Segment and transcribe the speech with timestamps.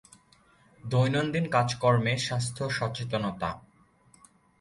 [0.83, 3.49] দৈনন্দিন কাজ কর্মে স্বাস্থ্য সচেতনতা।